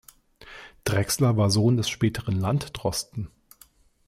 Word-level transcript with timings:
Drechsler 0.83 1.37
war 1.37 1.51
Sohn 1.51 1.77
des 1.77 1.87
späteren 1.87 2.35
Landdrosten. 2.35 3.29